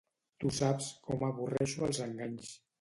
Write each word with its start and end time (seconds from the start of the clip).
Tu 0.43 0.53
saps 0.59 0.87
com 1.09 1.23
avorreixo 1.29 1.87
els 1.91 2.05
enganys. 2.09 2.53